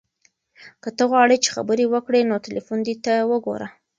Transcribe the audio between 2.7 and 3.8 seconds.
دې ته وګوره.